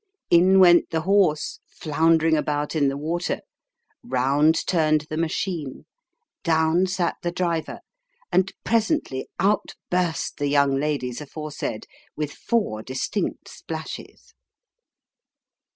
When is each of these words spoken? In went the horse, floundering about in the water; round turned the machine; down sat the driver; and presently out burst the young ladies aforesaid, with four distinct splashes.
In 0.31 0.59
went 0.59 0.89
the 0.89 1.01
horse, 1.01 1.59
floundering 1.67 2.35
about 2.35 2.75
in 2.75 2.87
the 2.87 2.97
water; 2.97 3.41
round 4.03 4.65
turned 4.65 5.01
the 5.11 5.15
machine; 5.15 5.85
down 6.43 6.87
sat 6.87 7.17
the 7.21 7.31
driver; 7.31 7.81
and 8.31 8.51
presently 8.65 9.29
out 9.39 9.75
burst 9.91 10.37
the 10.37 10.47
young 10.47 10.75
ladies 10.75 11.21
aforesaid, 11.21 11.85
with 12.15 12.31
four 12.33 12.81
distinct 12.81 13.47
splashes. 13.47 14.33